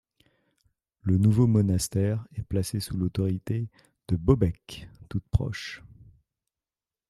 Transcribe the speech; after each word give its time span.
Le 1.03 1.19
nouveau 1.19 1.45
monastère 1.45 2.25
est 2.35 2.41
placé 2.41 2.79
sous 2.79 2.97
l'autorité 2.97 3.69
de 4.07 4.15
Beaubec, 4.15 4.89
toute 5.09 5.29
proche. 5.29 5.83